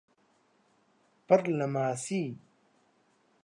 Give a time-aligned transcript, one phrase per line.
[1.27, 2.23] پڕ لە ماسی